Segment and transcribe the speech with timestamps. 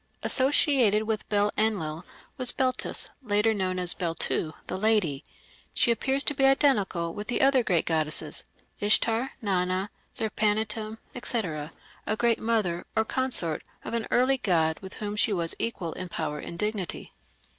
[0.23, 2.03] Associated with Bel Enlil
[2.35, 5.23] was Beltis, later known as "Beltu the lady".
[5.75, 8.43] She appears to be identical with the other great goddesses,
[8.79, 11.71] Ishtar, Nana, Zerpanituᵐ, &c.,
[12.07, 16.09] a "Great Mother", or consort of an early god with whom she was equal in
[16.09, 17.13] power and dignity.